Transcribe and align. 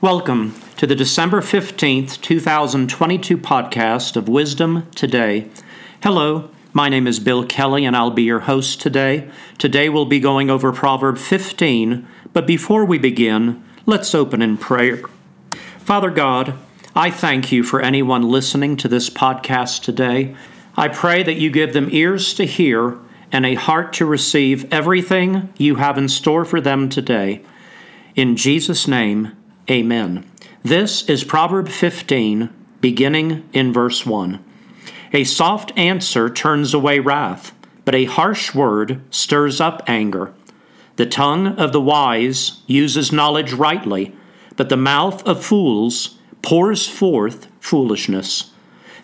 Welcome 0.00 0.54
to 0.76 0.86
the 0.86 0.94
December 0.94 1.40
15th, 1.40 2.20
2022 2.20 3.36
podcast 3.36 4.14
of 4.14 4.28
Wisdom 4.28 4.88
Today. 4.92 5.48
Hello, 6.04 6.50
my 6.72 6.88
name 6.88 7.08
is 7.08 7.18
Bill 7.18 7.44
Kelley 7.44 7.84
and 7.84 7.96
I'll 7.96 8.12
be 8.12 8.22
your 8.22 8.38
host 8.38 8.80
today. 8.80 9.28
Today 9.58 9.88
we'll 9.88 10.04
be 10.04 10.20
going 10.20 10.50
over 10.50 10.70
Proverb 10.70 11.18
15, 11.18 12.06
but 12.32 12.46
before 12.46 12.84
we 12.84 12.96
begin, 12.96 13.60
let's 13.86 14.14
open 14.14 14.40
in 14.40 14.56
prayer. 14.56 15.02
Father 15.80 16.10
God, 16.10 16.54
I 16.94 17.10
thank 17.10 17.50
you 17.50 17.64
for 17.64 17.82
anyone 17.82 18.22
listening 18.22 18.76
to 18.76 18.86
this 18.86 19.10
podcast 19.10 19.82
today. 19.82 20.36
I 20.76 20.86
pray 20.86 21.24
that 21.24 21.38
you 21.38 21.50
give 21.50 21.72
them 21.72 21.88
ears 21.90 22.34
to 22.34 22.46
hear 22.46 22.96
and 23.32 23.44
a 23.44 23.54
heart 23.54 23.94
to 23.94 24.06
receive 24.06 24.72
everything 24.72 25.52
you 25.58 25.74
have 25.74 25.98
in 25.98 26.08
store 26.08 26.44
for 26.44 26.60
them 26.60 26.88
today. 26.88 27.42
In 28.14 28.36
Jesus' 28.36 28.86
name, 28.86 29.32
amen. 29.70 30.28
This 30.62 31.08
is 31.08 31.24
Proverb 31.24 31.68
15, 31.68 32.50
beginning 32.80 33.48
in 33.52 33.72
verse 33.72 34.04
1. 34.04 34.44
A 35.12 35.24
soft 35.24 35.76
answer 35.78 36.28
turns 36.28 36.74
away 36.74 36.98
wrath, 36.98 37.54
but 37.84 37.94
a 37.94 38.04
harsh 38.04 38.54
word 38.54 39.00
stirs 39.10 39.60
up 39.60 39.82
anger. 39.86 40.34
The 40.96 41.06
tongue 41.06 41.46
of 41.58 41.72
the 41.72 41.80
wise 41.80 42.60
uses 42.66 43.12
knowledge 43.12 43.52
rightly, 43.52 44.14
but 44.56 44.68
the 44.68 44.76
mouth 44.76 45.26
of 45.26 45.44
fools 45.44 46.18
pours 46.42 46.86
forth 46.86 47.46
foolishness. 47.60 48.50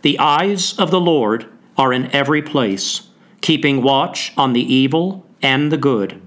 The 0.02 0.18
eyes 0.18 0.78
of 0.78 0.90
the 0.90 1.00
Lord 1.00 1.46
are 1.78 1.92
in 1.92 2.10
every 2.14 2.42
place, 2.42 3.08
keeping 3.40 3.82
watch 3.82 4.32
on 4.36 4.52
the 4.52 4.74
evil 4.74 5.24
and 5.40 5.70
the 5.70 5.76
good. 5.76 6.20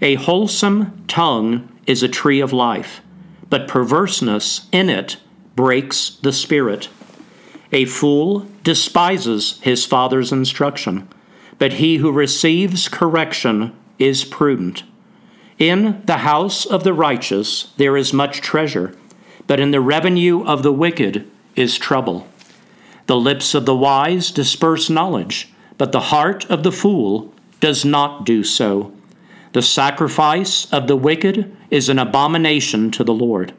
A 0.00 0.14
wholesome 0.16 1.04
tongue 1.08 1.68
is 1.86 2.02
a 2.02 2.08
tree 2.08 2.40
of 2.40 2.52
life, 2.52 3.00
but 3.50 3.68
perverseness 3.68 4.66
in 4.72 4.88
it 4.88 5.16
breaks 5.56 6.10
the 6.22 6.32
spirit. 6.32 6.88
A 7.72 7.84
fool 7.84 8.46
despises 8.62 9.58
his 9.62 9.84
father's 9.84 10.32
instruction, 10.32 11.08
but 11.58 11.74
he 11.74 11.96
who 11.96 12.12
receives 12.12 12.88
correction 12.88 13.74
is 13.98 14.24
prudent. 14.24 14.84
In 15.58 16.02
the 16.06 16.18
house 16.18 16.64
of 16.64 16.84
the 16.84 16.94
righteous 16.94 17.72
there 17.76 17.96
is 17.96 18.12
much 18.12 18.40
treasure, 18.40 18.94
but 19.46 19.58
in 19.58 19.70
the 19.70 19.80
revenue 19.80 20.44
of 20.44 20.62
the 20.62 20.72
wicked 20.72 21.28
is 21.56 21.76
trouble. 21.76 22.28
The 23.06 23.16
lips 23.16 23.54
of 23.54 23.66
the 23.66 23.74
wise 23.74 24.30
disperse 24.30 24.88
knowledge, 24.88 25.52
but 25.76 25.92
the 25.92 26.00
heart 26.12 26.44
of 26.50 26.62
the 26.62 26.72
fool 26.72 27.34
does 27.60 27.84
not 27.84 28.24
do 28.24 28.44
so. 28.44 28.92
The 29.58 29.62
sacrifice 29.62 30.72
of 30.72 30.86
the 30.86 30.94
wicked 30.94 31.56
is 31.68 31.88
an 31.88 31.98
abomination 31.98 32.92
to 32.92 33.02
the 33.02 33.12
Lord 33.12 33.52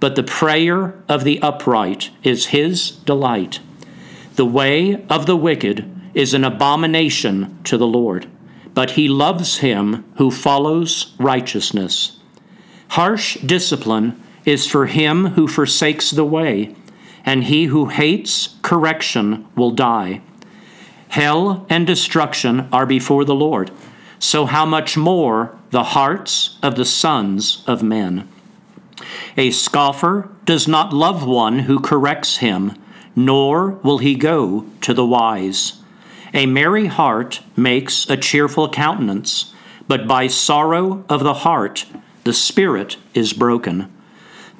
but 0.00 0.16
the 0.16 0.22
prayer 0.22 0.94
of 1.08 1.24
the 1.24 1.40
upright 1.40 2.10
is 2.22 2.46
his 2.46 2.90
delight. 2.90 3.60
The 4.34 4.44
way 4.44 5.02
of 5.08 5.26
the 5.26 5.36
wicked 5.36 5.88
is 6.12 6.34
an 6.34 6.44
abomination 6.44 7.58
to 7.64 7.78
the 7.78 7.86
Lord, 7.86 8.26
but 8.74 8.90
he 8.98 9.08
loves 9.08 9.58
him 9.58 10.04
who 10.16 10.30
follows 10.30 11.14
righteousness. 11.18 12.18
Harsh 12.88 13.36
discipline 13.36 14.20
is 14.44 14.66
for 14.66 14.86
him 14.86 15.28
who 15.28 15.48
forsakes 15.48 16.10
the 16.10 16.26
way, 16.26 16.76
and 17.24 17.44
he 17.44 17.66
who 17.66 17.86
hates 17.86 18.56
correction 18.62 19.46
will 19.56 19.70
die. 19.70 20.20
Hell 21.08 21.64
and 21.70 21.86
destruction 21.86 22.68
are 22.72 22.86
before 22.86 23.24
the 23.24 23.34
Lord, 23.34 23.70
so 24.24 24.46
how 24.46 24.64
much 24.64 24.96
more 24.96 25.54
the 25.70 25.82
hearts 25.82 26.56
of 26.62 26.76
the 26.76 26.84
sons 26.86 27.62
of 27.66 27.82
men? 27.82 28.26
A 29.36 29.50
scoffer 29.50 30.30
does 30.46 30.66
not 30.66 30.94
love 30.94 31.26
one 31.26 31.58
who 31.58 31.78
corrects 31.78 32.38
him, 32.38 32.72
nor 33.14 33.72
will 33.82 33.98
he 33.98 34.14
go 34.14 34.64
to 34.80 34.94
the 34.94 35.04
wise. 35.04 35.74
A 36.32 36.46
merry 36.46 36.86
heart 36.86 37.42
makes 37.54 38.08
a 38.08 38.16
cheerful 38.16 38.70
countenance, 38.70 39.52
but 39.88 40.08
by 40.08 40.26
sorrow 40.28 41.04
of 41.10 41.22
the 41.22 41.34
heart 41.44 41.84
the 42.24 42.32
spirit 42.32 42.96
is 43.12 43.34
broken. 43.34 43.92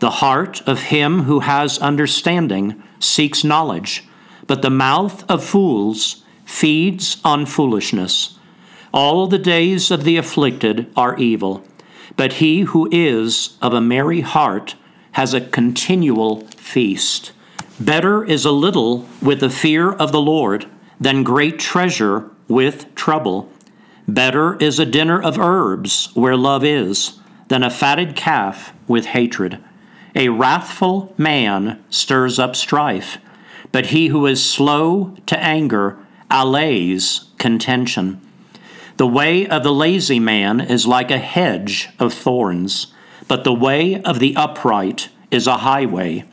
The 0.01 0.19
heart 0.21 0.61
of 0.67 0.83
him 0.95 1.23
who 1.23 1.41
has 1.41 1.79
understanding 1.79 2.83
seeks 3.01 3.43
knowledge, 3.43 4.07
but 4.47 4.61
the 4.61 4.69
mouth 4.69 5.25
of 5.27 5.43
fools 5.43 6.23
feeds 6.45 7.17
on 7.25 7.47
foolishness. 7.47 8.39
All 8.95 9.27
the 9.27 9.39
days 9.39 9.91
of 9.91 10.05
the 10.05 10.17
afflicted 10.17 10.91
are 10.97 11.19
evil 11.19 11.63
but 12.17 12.35
he 12.35 12.61
who 12.61 12.89
is 12.91 13.57
of 13.61 13.73
a 13.73 13.81
merry 13.81 14.21
heart 14.21 14.75
has 15.13 15.35
a 15.35 15.41
continual 15.41 16.47
feast. 16.57 17.33
Better 17.79 18.25
is 18.25 18.45
a 18.45 18.53
little 18.53 19.07
with 19.21 19.41
the 19.41 19.51
fear 19.51 19.93
of 19.93 20.13
the 20.13 20.21
Lord 20.21 20.67
than 21.01 21.23
great 21.23 21.59
treasure 21.59 22.31
with 22.49 22.93
trouble. 22.95 23.51
Better 24.07 24.57
is 24.57 24.79
a 24.79 24.87
dinner 24.87 25.21
of 25.21 25.39
herbs 25.39 26.11
where 26.15 26.37
love 26.37 26.65
is 26.65 27.19
than 27.49 27.63
a 27.63 27.71
fatted 27.71 28.15
calf 28.15 28.73
with 28.87 29.07
hatred. 29.07 29.59
A 30.15 30.29
wrathful 30.29 31.13
man 31.19 31.83
stirs 31.91 32.39
up 32.39 32.55
strife, 32.55 33.19
but 33.73 33.87
he 33.87 34.09
who 34.09 34.27
is 34.27 34.49
slow 34.49 35.17
to 35.27 35.39
anger 35.43 35.99
allays 36.31 37.25
contention. 37.39 38.21
The 38.97 39.07
way 39.07 39.47
of 39.47 39.65
the 39.65 39.73
lazy 39.73 40.21
man 40.21 40.61
is 40.61 40.87
like 40.87 41.11
a 41.11 41.19
hedge 41.19 41.89
of 41.99 42.15
thorns, 42.15 42.89
but 43.27 43.43
the 43.43 43.53
way 43.53 44.01
of 44.03 44.21
the 44.21 44.37
upright 44.37 45.09
is 45.33 45.49
a 45.49 45.59
highway. 45.59 46.25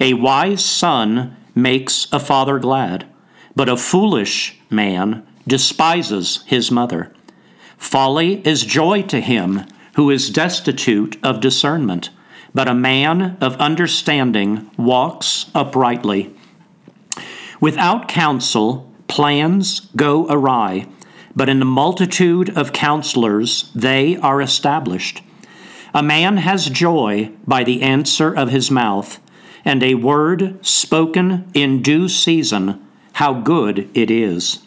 A 0.00 0.12
wise 0.12 0.62
son 0.62 1.36
makes 1.54 2.06
a 2.12 2.20
father 2.20 2.58
glad, 2.58 3.06
but 3.56 3.70
a 3.70 3.76
foolish 3.76 4.58
man 4.68 5.26
despises 5.46 6.44
his 6.46 6.70
mother. 6.70 7.10
Folly 7.78 8.46
is 8.46 8.64
joy 8.64 9.02
to 9.02 9.20
him 9.20 9.64
who 9.94 10.10
is 10.10 10.28
destitute 10.28 11.16
of 11.22 11.40
discernment, 11.40 12.10
but 12.52 12.68
a 12.68 12.74
man 12.74 13.38
of 13.40 13.56
understanding 13.56 14.70
walks 14.76 15.50
uprightly. 15.54 16.34
Without 17.60 18.08
counsel, 18.08 18.92
plans 19.08 19.80
go 19.96 20.26
awry 20.28 20.86
but 21.36 21.48
in 21.48 21.58
the 21.58 21.64
multitude 21.64 22.56
of 22.56 22.72
counselors 22.72 23.70
they 23.74 24.16
are 24.16 24.40
established. 24.40 25.22
A 25.92 26.02
man 26.02 26.38
has 26.38 26.66
joy 26.66 27.30
by 27.46 27.64
the 27.64 27.82
answer 27.82 28.32
of 28.32 28.50
his 28.50 28.70
mouth, 28.70 29.20
and 29.64 29.82
a 29.82 29.94
word 29.94 30.64
spoken 30.64 31.50
in 31.54 31.82
due 31.82 32.08
season, 32.08 32.84
how 33.14 33.32
good 33.32 33.88
it 33.94 34.10
is. 34.10 34.58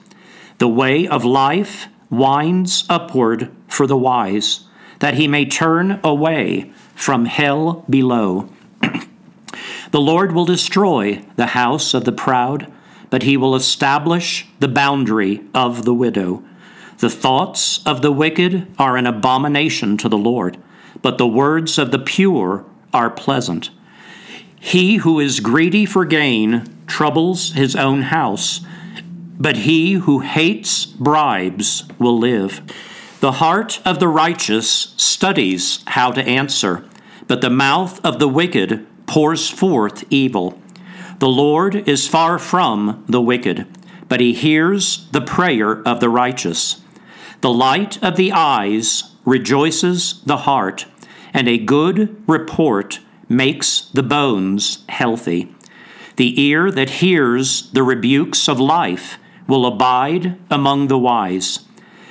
The 0.57 0.67
way 0.67 1.07
of 1.07 1.23
life 1.23 1.87
winds 2.09 2.85
upward 2.89 3.51
for 3.67 3.85
the 3.85 3.97
wise, 3.97 4.61
that 4.99 5.15
he 5.15 5.27
may 5.27 5.45
turn 5.45 5.99
away 6.03 6.71
from 6.95 7.25
hell 7.25 7.85
below. 7.89 8.49
the 9.91 10.01
Lord 10.01 10.31
will 10.31 10.45
destroy 10.45 11.23
the 11.35 11.47
house 11.47 11.93
of 11.93 12.05
the 12.05 12.11
proud, 12.11 12.71
but 13.09 13.23
he 13.23 13.37
will 13.37 13.55
establish 13.55 14.47
the 14.59 14.67
boundary 14.67 15.43
of 15.53 15.85
the 15.85 15.93
widow. 15.93 16.43
The 16.99 17.09
thoughts 17.11 17.85
of 17.85 18.01
the 18.01 18.11
wicked 18.11 18.67
are 18.79 18.97
an 18.97 19.05
abomination 19.05 19.97
to 19.97 20.09
the 20.09 20.17
Lord, 20.17 20.57
but 21.03 21.19
the 21.19 21.27
words 21.27 21.77
of 21.77 21.91
the 21.91 21.99
pure 21.99 22.65
are 22.91 23.11
pleasant. 23.11 23.69
He 24.59 24.95
who 24.95 25.19
is 25.19 25.39
greedy 25.39 25.85
for 25.85 26.05
gain 26.05 26.75
troubles 26.87 27.53
his 27.53 27.75
own 27.75 28.01
house, 28.03 28.61
but 29.37 29.57
he 29.57 29.93
who 29.93 30.19
hates 30.19 30.85
bribes 30.85 31.83
will 31.99 32.17
live. 32.17 32.61
The 33.19 33.33
heart 33.33 33.79
of 33.85 33.99
the 33.99 34.07
righteous 34.07 34.95
studies 34.97 35.83
how 35.85 36.11
to 36.11 36.23
answer, 36.23 36.83
but 37.27 37.41
the 37.41 37.51
mouth 37.51 38.03
of 38.03 38.17
the 38.17 38.27
wicked 38.27 38.87
pours 39.05 39.47
forth 39.49 40.03
evil. 40.09 40.59
The 41.19 41.29
Lord 41.29 41.87
is 41.87 42.07
far 42.07 42.39
from 42.39 43.03
the 43.07 43.21
wicked, 43.21 43.67
but 44.09 44.19
he 44.19 44.33
hears 44.33 45.07
the 45.11 45.21
prayer 45.21 45.87
of 45.87 45.99
the 45.99 46.09
righteous. 46.09 46.81
The 47.41 47.53
light 47.53 48.01
of 48.03 48.15
the 48.15 48.31
eyes 48.31 49.15
rejoices 49.23 50.21
the 50.25 50.37
heart, 50.37 50.87
and 51.33 51.47
a 51.47 51.57
good 51.57 52.23
report 52.27 52.99
makes 53.29 53.89
the 53.93 54.03
bones 54.03 54.83
healthy. 54.89 55.53
The 56.15 56.41
ear 56.41 56.71
that 56.71 56.89
hears 56.89 57.69
the 57.71 57.83
rebukes 57.83 58.49
of 58.49 58.59
life 58.59 59.19
will 59.47 59.67
abide 59.67 60.37
among 60.49 60.87
the 60.87 60.97
wise. 60.97 61.59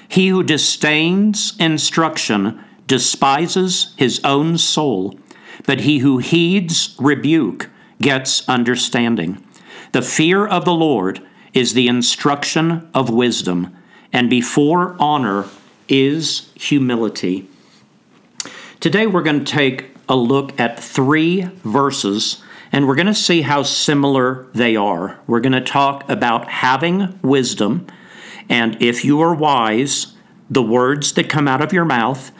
He 0.08 0.28
who 0.28 0.44
disdains 0.44 1.54
instruction 1.58 2.62
despises 2.86 3.94
his 3.96 4.20
own 4.22 4.58
soul, 4.58 5.18
but 5.64 5.80
he 5.80 5.98
who 5.98 6.18
heeds 6.18 6.94
rebuke 7.00 7.68
gets 8.00 8.48
understanding. 8.48 9.44
The 9.90 10.02
fear 10.02 10.46
of 10.46 10.64
the 10.64 10.74
Lord 10.74 11.20
is 11.52 11.74
the 11.74 11.88
instruction 11.88 12.88
of 12.94 13.10
wisdom 13.10 13.75
and 14.12 14.30
before 14.30 14.96
honor 14.98 15.46
is 15.88 16.52
humility. 16.54 17.48
Today 18.80 19.06
we're 19.06 19.22
going 19.22 19.44
to 19.44 19.52
take 19.52 19.90
a 20.08 20.16
look 20.16 20.58
at 20.60 20.78
three 20.78 21.42
verses, 21.64 22.42
and 22.72 22.86
we're 22.86 22.94
going 22.94 23.06
to 23.06 23.14
see 23.14 23.42
how 23.42 23.62
similar 23.62 24.46
they 24.52 24.76
are. 24.76 25.18
We're 25.26 25.40
going 25.40 25.52
to 25.52 25.60
talk 25.60 26.08
about 26.08 26.48
having 26.48 27.18
wisdom, 27.22 27.86
and 28.48 28.80
if 28.80 29.04
you 29.04 29.20
are 29.20 29.34
wise, 29.34 30.14
the 30.48 30.62
words 30.62 31.12
that 31.14 31.28
come 31.28 31.48
out 31.48 31.60
of 31.60 31.72
your 31.72 31.84
mouth, 31.84 32.30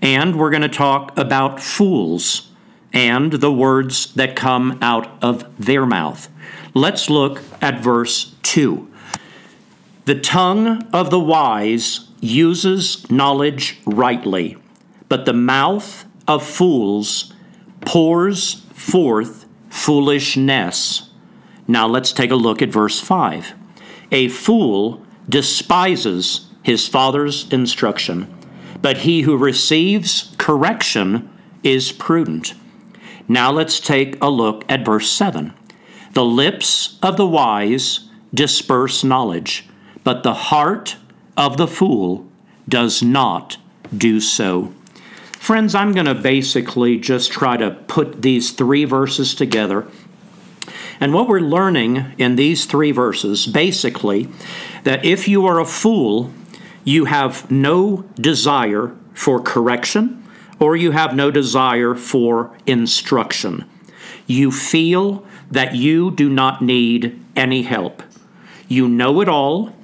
and 0.00 0.36
we're 0.36 0.50
going 0.50 0.62
to 0.62 0.68
talk 0.68 1.16
about 1.18 1.60
fools 1.60 2.50
and 2.92 3.32
the 3.32 3.52
words 3.52 4.12
that 4.14 4.36
come 4.36 4.78
out 4.80 5.22
of 5.22 5.44
their 5.58 5.84
mouth. 5.84 6.28
Let's 6.74 7.10
look 7.10 7.42
at 7.60 7.82
verse 7.82 8.34
2. 8.42 8.90
The 10.06 10.14
tongue 10.14 10.84
of 10.92 11.10
the 11.10 11.18
wise 11.18 12.08
uses 12.20 13.10
knowledge 13.10 13.80
rightly, 13.84 14.56
but 15.08 15.24
the 15.24 15.32
mouth 15.32 16.04
of 16.28 16.46
fools 16.46 17.34
pours 17.80 18.62
forth 18.72 19.46
foolishness. 19.68 21.10
Now 21.66 21.88
let's 21.88 22.12
take 22.12 22.30
a 22.30 22.36
look 22.36 22.62
at 22.62 22.68
verse 22.68 23.00
5. 23.00 23.52
A 24.12 24.28
fool 24.28 25.04
despises 25.28 26.50
his 26.62 26.86
father's 26.86 27.52
instruction, 27.52 28.32
but 28.80 28.98
he 28.98 29.22
who 29.22 29.36
receives 29.36 30.32
correction 30.38 31.28
is 31.64 31.90
prudent. 31.90 32.54
Now 33.26 33.50
let's 33.50 33.80
take 33.80 34.22
a 34.22 34.30
look 34.30 34.64
at 34.68 34.84
verse 34.84 35.10
7. 35.10 35.52
The 36.12 36.24
lips 36.24 36.96
of 37.02 37.16
the 37.16 37.26
wise 37.26 38.08
disperse 38.32 39.02
knowledge, 39.02 39.68
but 40.06 40.22
the 40.22 40.34
heart 40.34 40.94
of 41.36 41.56
the 41.56 41.66
fool 41.66 42.24
does 42.68 43.02
not 43.02 43.56
do 43.92 44.20
so. 44.20 44.72
Friends, 45.32 45.74
I'm 45.74 45.90
going 45.90 46.06
to 46.06 46.14
basically 46.14 46.96
just 46.96 47.32
try 47.32 47.56
to 47.56 47.72
put 47.72 48.22
these 48.22 48.52
three 48.52 48.84
verses 48.84 49.34
together. 49.34 49.84
And 51.00 51.12
what 51.12 51.26
we're 51.26 51.40
learning 51.40 52.14
in 52.18 52.36
these 52.36 52.66
three 52.66 52.92
verses, 52.92 53.48
basically, 53.48 54.28
that 54.84 55.04
if 55.04 55.26
you 55.26 55.44
are 55.44 55.58
a 55.58 55.66
fool, 55.66 56.30
you 56.84 57.06
have 57.06 57.50
no 57.50 58.04
desire 58.14 58.94
for 59.12 59.40
correction 59.40 60.22
or 60.60 60.76
you 60.76 60.92
have 60.92 61.16
no 61.16 61.32
desire 61.32 61.96
for 61.96 62.56
instruction. 62.64 63.68
You 64.28 64.52
feel 64.52 65.26
that 65.50 65.74
you 65.74 66.12
do 66.12 66.28
not 66.28 66.62
need 66.62 67.20
any 67.34 67.62
help. 67.62 68.04
You 68.68 68.86
know 68.88 69.20
it 69.20 69.28
all. 69.28 69.75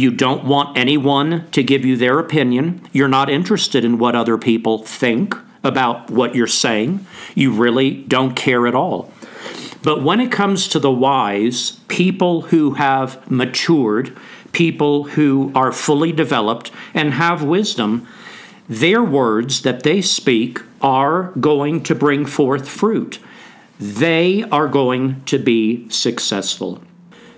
You 0.00 0.10
don't 0.10 0.46
want 0.46 0.78
anyone 0.78 1.46
to 1.50 1.62
give 1.62 1.84
you 1.84 1.94
their 1.94 2.18
opinion. 2.18 2.80
You're 2.90 3.06
not 3.06 3.28
interested 3.28 3.84
in 3.84 3.98
what 3.98 4.16
other 4.16 4.38
people 4.38 4.78
think 4.78 5.36
about 5.62 6.10
what 6.10 6.34
you're 6.34 6.46
saying. 6.46 7.04
You 7.34 7.52
really 7.52 7.90
don't 8.04 8.34
care 8.34 8.66
at 8.66 8.74
all. 8.74 9.12
But 9.82 10.02
when 10.02 10.18
it 10.18 10.32
comes 10.32 10.68
to 10.68 10.78
the 10.78 10.90
wise, 10.90 11.72
people 11.88 12.40
who 12.40 12.70
have 12.72 13.30
matured, 13.30 14.16
people 14.52 15.04
who 15.04 15.52
are 15.54 15.70
fully 15.70 16.12
developed 16.12 16.70
and 16.94 17.12
have 17.12 17.44
wisdom, 17.44 18.08
their 18.70 19.04
words 19.04 19.60
that 19.60 19.82
they 19.82 20.00
speak 20.00 20.62
are 20.80 21.24
going 21.38 21.82
to 21.82 21.94
bring 21.94 22.24
forth 22.24 22.66
fruit. 22.66 23.18
They 23.78 24.44
are 24.44 24.66
going 24.66 25.22
to 25.26 25.38
be 25.38 25.90
successful. 25.90 26.80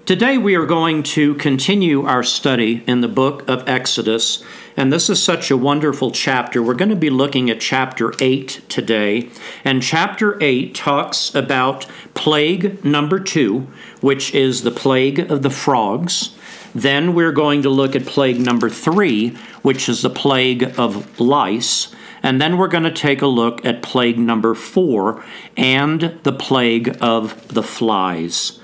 Today, 0.05 0.37
we 0.37 0.57
are 0.57 0.67
going 0.67 1.05
to 1.05 1.37
continue 1.37 2.05
our 2.05 2.25
study 2.25 2.83
in 2.89 3.03
the 3.03 3.09
book 3.09 3.49
of 3.49 3.69
Exodus, 3.69 4.43
and 4.77 4.93
this 4.93 5.09
is 5.09 5.23
such 5.23 5.49
a 5.49 5.57
wonderful 5.57 6.11
chapter. 6.11 6.61
We're 6.61 6.75
going 6.75 6.89
to 6.89 6.97
be 6.97 7.09
looking 7.09 7.49
at 7.49 7.61
chapter 7.61 8.13
8 8.19 8.63
today, 8.69 9.31
and 9.63 9.81
chapter 9.81 10.43
8 10.43 10.75
talks 10.75 11.33
about 11.37 11.87
plague 12.15 12.85
number 12.85 13.21
2, 13.21 13.69
which 14.01 14.35
is 14.35 14.65
the 14.65 14.73
plague 14.73 15.21
of 15.31 15.43
the 15.43 15.51
frogs. 15.51 16.35
Then 16.75 17.15
we're 17.15 17.31
going 17.31 17.63
to 17.63 17.71
look 17.71 17.95
at 17.95 18.05
plague 18.05 18.41
number 18.41 18.69
3, 18.69 19.29
which 19.63 19.89
is 19.89 20.03
the 20.03 20.11
plague 20.11 20.75
of 20.77 21.21
lice. 21.21 21.95
And 22.25 22.43
then 22.43 22.59
we're 22.59 22.67
going 22.67 22.83
to 22.83 22.91
take 22.91 23.23
a 23.23 23.29
look 23.29 23.65
at 23.65 23.83
plague 23.83 24.19
number 24.19 24.57
4 24.57 25.25
and 25.57 26.19
the 26.25 26.33
plague 26.33 26.97
of 27.01 27.47
the 27.55 27.63
flies. 27.63 28.59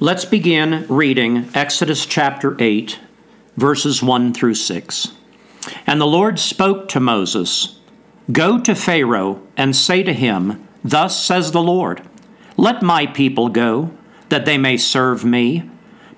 Let's 0.00 0.24
begin 0.24 0.86
reading 0.88 1.48
Exodus 1.54 2.06
chapter 2.06 2.54
8, 2.60 3.00
verses 3.56 4.00
1 4.00 4.32
through 4.32 4.54
6. 4.54 5.08
And 5.88 6.00
the 6.00 6.06
Lord 6.06 6.38
spoke 6.38 6.86
to 6.90 7.00
Moses 7.00 7.80
Go 8.30 8.60
to 8.60 8.76
Pharaoh 8.76 9.42
and 9.56 9.74
say 9.74 10.04
to 10.04 10.12
him, 10.12 10.68
Thus 10.84 11.20
says 11.20 11.50
the 11.50 11.60
Lord, 11.60 12.00
Let 12.56 12.80
my 12.80 13.06
people 13.06 13.48
go, 13.48 13.90
that 14.28 14.44
they 14.44 14.56
may 14.56 14.76
serve 14.76 15.24
me. 15.24 15.68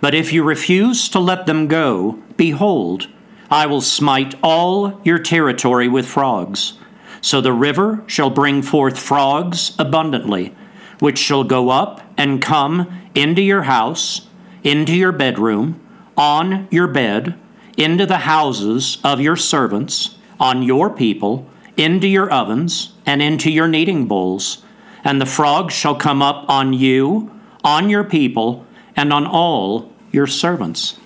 But 0.02 0.14
if 0.14 0.30
you 0.30 0.42
refuse 0.42 1.08
to 1.08 1.18
let 1.18 1.46
them 1.46 1.66
go, 1.66 2.18
behold, 2.36 3.08
I 3.50 3.64
will 3.64 3.80
smite 3.80 4.34
all 4.42 5.00
your 5.04 5.18
territory 5.18 5.88
with 5.88 6.04
frogs. 6.04 6.74
So 7.22 7.40
the 7.40 7.54
river 7.54 8.04
shall 8.06 8.28
bring 8.28 8.60
forth 8.60 8.98
frogs 8.98 9.74
abundantly 9.78 10.54
which 11.00 11.18
shall 11.18 11.42
go 11.42 11.70
up 11.70 12.00
and 12.16 12.40
come 12.40 13.02
into 13.14 13.42
your 13.42 13.62
house, 13.62 14.28
into 14.62 14.94
your 14.94 15.12
bedroom, 15.12 15.80
on 16.16 16.68
your 16.70 16.86
bed, 16.86 17.34
into 17.76 18.06
the 18.06 18.18
houses 18.18 18.98
of 19.02 19.20
your 19.20 19.36
servants, 19.36 20.16
on 20.38 20.62
your 20.62 20.90
people, 20.90 21.48
into 21.76 22.06
your 22.06 22.30
ovens, 22.30 22.92
and 23.06 23.20
into 23.22 23.50
your 23.50 23.66
kneading 23.66 24.06
bowls. 24.06 24.62
And 25.02 25.20
the 25.20 25.26
frogs 25.26 25.72
shall 25.72 25.94
come 25.94 26.20
up 26.20 26.48
on 26.48 26.74
you, 26.74 27.30
on 27.64 27.88
your 27.88 28.04
people, 28.04 28.66
and 28.94 29.12
on 29.12 29.26
all 29.26 29.90
your 30.12 30.26
servants. 30.26 30.98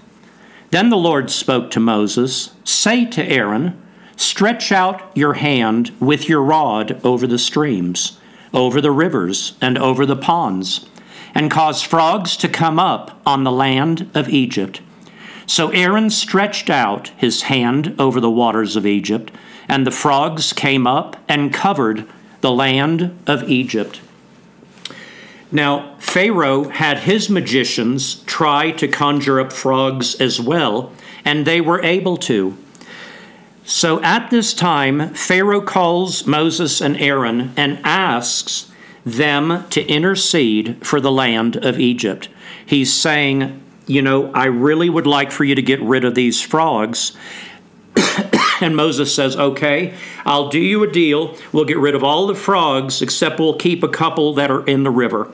Then 0.70 0.91
the 0.91 0.96
Lord 0.96 1.31
spoke 1.31 1.70
to 1.70 1.81
Moses 1.81 2.50
Say 2.64 3.05
to 3.06 3.25
Aaron, 3.25 3.81
Stretch 4.17 4.73
out 4.73 5.17
your 5.17 5.35
hand 5.35 5.93
with 6.00 6.29
your 6.29 6.43
rod 6.43 7.00
over 7.05 7.26
the 7.26 7.38
streams 7.38 8.19
over 8.55 8.81
the 8.81 8.91
rivers 8.91 9.55
and 9.61 9.77
over 9.77 10.06
the 10.06 10.17
ponds, 10.17 10.87
and 11.35 11.51
caused 11.51 11.85
frogs 11.85 12.37
to 12.39 12.49
come 12.49 12.79
up 12.79 13.21
on 13.27 13.45
the 13.45 13.53
land 13.53 14.09
of 14.15 14.29
Egypt. 14.31 14.81
So 15.47 15.69
Aaron 15.71 16.09
stretched 16.09 16.71
out 16.71 17.09
his 17.17 17.43
hand 17.43 17.95
over 17.99 18.21
the 18.21 18.31
waters 18.31 18.77
of 18.77 18.87
Egypt, 18.87 19.31
and 19.69 19.87
the 19.87 19.91
frogs 19.91 20.53
came 20.53 20.87
up 20.87 21.17
and 21.29 21.53
covered 21.53 22.06
the 22.41 22.53
land 22.53 23.19
of 23.27 23.49
Egypt. 23.51 24.01
Now, 25.51 25.95
Pharaoh 25.99 26.69
had 26.69 26.99
his 26.99 27.29
magicians 27.29 28.23
try 28.25 28.70
to 28.73 28.89
conjure 28.89 29.41
up 29.41 29.53
frogs 29.53 30.15
as 30.17 30.41
well, 30.41 30.93
and 31.25 31.46
they 31.46 31.61
were 31.61 31.82
able 31.82 32.17
to. 32.19 32.56
So 33.67 34.03
at 34.03 34.31
this 34.31 34.53
time, 34.53 35.15
Pharaoh 35.15 35.63
calls 35.63 36.27
Moses 36.27 36.83
and 36.83 36.99
Aaron 36.99 37.53
and 37.56 37.81
asks 37.83 38.71
them 39.06 39.67
to 39.71 39.87
intercede 39.87 40.87
for 40.87 41.01
the 41.01 41.11
land 41.11 41.56
of 41.56 41.81
Egypt. 41.81 42.29
He's 42.67 42.93
saying, 42.93 43.63
You 43.87 44.03
know, 44.03 44.31
I 44.33 44.47
really 44.47 44.91
would 44.91 45.06
like 45.06 45.31
for 45.31 45.44
you 45.44 45.55
to 45.55 45.63
get 45.63 45.81
rid 45.81 46.05
of 46.05 46.15
these 46.15 46.43
frogs. 46.43 47.17
and 48.61 48.77
Moses 48.77 49.15
says, 49.15 49.35
Okay, 49.35 49.94
I'll 50.27 50.51
do 50.51 50.61
you 50.61 50.83
a 50.83 50.91
deal. 50.91 51.35
We'll 51.53 51.65
get 51.65 51.79
rid 51.79 51.94
of 51.94 52.05
all 52.05 52.27
the 52.27 52.35
frogs, 52.35 53.01
except 53.01 53.41
we'll 53.41 53.56
keep 53.56 53.83
a 53.83 53.89
couple 53.89 54.35
that 54.35 54.51
are 54.51 54.65
in 54.67 54.83
the 54.83 54.91
river. 54.91 55.33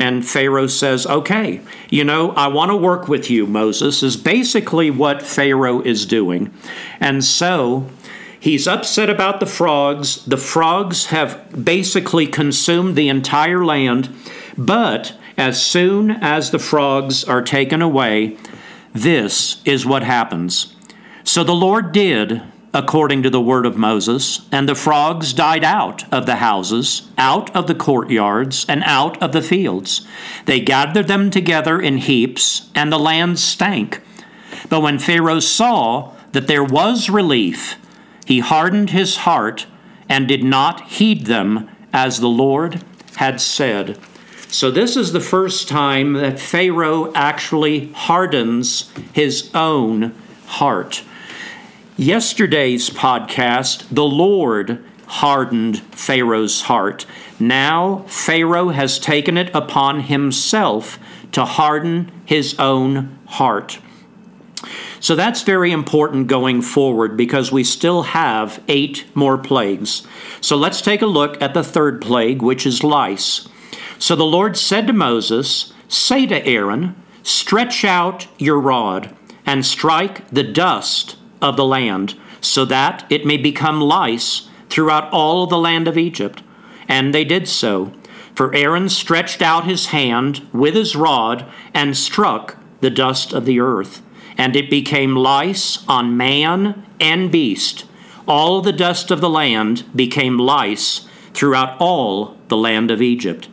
And 0.00 0.26
Pharaoh 0.26 0.66
says, 0.66 1.06
Okay, 1.06 1.60
you 1.90 2.04
know, 2.04 2.30
I 2.30 2.48
want 2.48 2.70
to 2.70 2.76
work 2.76 3.06
with 3.06 3.28
you, 3.30 3.46
Moses, 3.46 4.02
is 4.02 4.16
basically 4.16 4.90
what 4.90 5.20
Pharaoh 5.20 5.82
is 5.82 6.06
doing. 6.06 6.54
And 7.00 7.22
so 7.22 7.86
he's 8.40 8.66
upset 8.66 9.10
about 9.10 9.40
the 9.40 9.46
frogs. 9.46 10.24
The 10.24 10.38
frogs 10.38 11.06
have 11.06 11.64
basically 11.66 12.26
consumed 12.26 12.96
the 12.96 13.10
entire 13.10 13.62
land. 13.62 14.08
But 14.56 15.14
as 15.36 15.62
soon 15.62 16.10
as 16.10 16.50
the 16.50 16.58
frogs 16.58 17.22
are 17.24 17.42
taken 17.42 17.82
away, 17.82 18.38
this 18.94 19.60
is 19.66 19.84
what 19.84 20.02
happens. 20.02 20.74
So 21.24 21.44
the 21.44 21.52
Lord 21.52 21.92
did 21.92 22.40
according 22.72 23.22
to 23.22 23.30
the 23.30 23.40
word 23.40 23.66
of 23.66 23.76
Moses, 23.76 24.46
and 24.52 24.68
the 24.68 24.74
frogs 24.74 25.32
died 25.32 25.64
out 25.64 26.10
of 26.12 26.26
the 26.26 26.36
houses, 26.36 27.08
out 27.18 27.54
of 27.54 27.66
the 27.66 27.74
courtyards, 27.74 28.64
and 28.68 28.82
out 28.84 29.20
of 29.22 29.32
the 29.32 29.42
fields. 29.42 30.06
They 30.46 30.60
gathered 30.60 31.08
them 31.08 31.30
together 31.30 31.80
in 31.80 31.98
heaps, 31.98 32.70
and 32.74 32.92
the 32.92 32.98
land 32.98 33.38
stank. 33.38 34.00
But 34.68 34.82
when 34.82 34.98
Pharaoh 34.98 35.40
saw 35.40 36.12
that 36.32 36.46
there 36.46 36.64
was 36.64 37.10
relief, 37.10 37.76
he 38.24 38.38
hardened 38.38 38.90
his 38.90 39.18
heart 39.18 39.66
and 40.08 40.28
did 40.28 40.44
not 40.44 40.88
heed 40.88 41.26
them 41.26 41.68
as 41.92 42.20
the 42.20 42.28
Lord 42.28 42.82
had 43.16 43.40
said. 43.40 43.98
So, 44.48 44.70
this 44.70 44.96
is 44.96 45.12
the 45.12 45.20
first 45.20 45.68
time 45.68 46.14
that 46.14 46.40
Pharaoh 46.40 47.12
actually 47.14 47.92
hardens 47.92 48.90
his 49.12 49.50
own 49.54 50.12
heart. 50.46 51.04
Yesterday's 52.00 52.88
podcast, 52.88 53.84
the 53.90 54.06
Lord 54.06 54.82
hardened 55.06 55.80
Pharaoh's 55.94 56.62
heart. 56.62 57.04
Now 57.38 58.06
Pharaoh 58.08 58.70
has 58.70 58.98
taken 58.98 59.36
it 59.36 59.54
upon 59.54 60.00
himself 60.00 60.98
to 61.32 61.44
harden 61.44 62.10
his 62.24 62.58
own 62.58 63.18
heart. 63.26 63.80
So 64.98 65.14
that's 65.14 65.42
very 65.42 65.72
important 65.72 66.26
going 66.26 66.62
forward 66.62 67.18
because 67.18 67.52
we 67.52 67.64
still 67.64 68.04
have 68.04 68.62
eight 68.66 69.04
more 69.14 69.36
plagues. 69.36 70.06
So 70.40 70.56
let's 70.56 70.80
take 70.80 71.02
a 71.02 71.06
look 71.06 71.42
at 71.42 71.52
the 71.52 71.62
third 71.62 72.00
plague, 72.00 72.40
which 72.40 72.64
is 72.64 72.82
lice. 72.82 73.46
So 73.98 74.16
the 74.16 74.24
Lord 74.24 74.56
said 74.56 74.86
to 74.86 74.94
Moses, 74.94 75.74
Say 75.86 76.24
to 76.28 76.46
Aaron, 76.46 76.96
Stretch 77.22 77.84
out 77.84 78.26
your 78.38 78.58
rod 78.58 79.14
and 79.44 79.66
strike 79.66 80.26
the 80.30 80.44
dust 80.44 81.16
of 81.42 81.56
the 81.56 81.64
land, 81.64 82.18
so 82.40 82.64
that 82.64 83.04
it 83.10 83.26
may 83.26 83.36
become 83.36 83.80
lice 83.80 84.48
throughout 84.68 85.10
all 85.12 85.46
the 85.46 85.58
land 85.58 85.88
of 85.88 85.98
Egypt. 85.98 86.42
And 86.88 87.14
they 87.14 87.24
did 87.24 87.48
so. 87.48 87.92
For 88.34 88.54
Aaron 88.54 88.88
stretched 88.88 89.42
out 89.42 89.64
his 89.64 89.86
hand 89.86 90.46
with 90.52 90.74
his 90.74 90.96
rod 90.96 91.44
and 91.74 91.96
struck 91.96 92.56
the 92.80 92.90
dust 92.90 93.32
of 93.32 93.44
the 93.44 93.60
earth 93.60 94.02
and 94.40 94.56
it 94.56 94.70
became 94.70 95.14
lice 95.14 95.86
on 95.86 96.16
man 96.16 96.86
and 96.98 97.30
beast. 97.30 97.84
All 98.26 98.62
the 98.62 98.72
dust 98.72 99.10
of 99.10 99.20
the 99.20 99.28
land 99.28 99.84
became 99.94 100.38
lice 100.38 101.06
throughout 101.34 101.76
all 101.78 102.38
the 102.48 102.56
land 102.56 102.90
of 102.90 103.02
Egypt. 103.02 103.50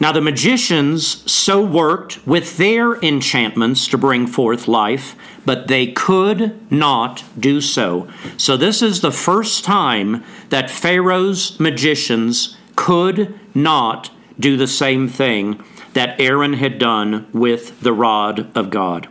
Now 0.00 0.12
the 0.12 0.20
magicians 0.20 1.30
so 1.30 1.64
worked 1.64 2.26
with 2.26 2.56
their 2.56 2.96
enchantments 2.96 3.86
to 3.88 3.98
bring 3.98 4.26
forth 4.26 4.68
life, 4.68 5.14
but 5.46 5.68
they 5.68 5.86
could 5.86 6.70
not 6.70 7.22
do 7.38 7.60
so. 7.60 8.08
So 8.36 8.56
this 8.56 8.82
is 8.82 9.00
the 9.00 9.12
first 9.12 9.64
time 9.64 10.24
that 10.50 10.70
Pharaoh's 10.70 11.58
magicians 11.60 12.56
could 12.76 13.38
not 13.54 14.10
do 14.38 14.56
the 14.56 14.66
same 14.66 15.08
thing 15.08 15.62
that 15.92 16.20
Aaron 16.20 16.54
had 16.54 16.78
done 16.78 17.26
with 17.32 17.80
the 17.80 17.92
rod 17.92 18.54
of 18.56 18.70
God. 18.70 19.08